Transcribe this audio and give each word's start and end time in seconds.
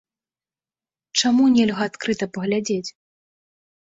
Чаму 1.21 1.45
нельга 1.57 1.83
адкрыта 1.89 2.25
паглядзець? 2.39 2.89